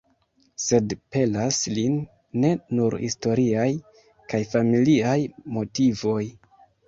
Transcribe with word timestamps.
Sed 0.67 0.93
pelas 1.15 1.59
lin 1.77 1.99
ne 2.45 2.51
nur 2.79 2.97
historiaj 3.09 3.67
kaj 4.33 4.41
familiaj 4.55 5.19
motivoj. 5.59 6.21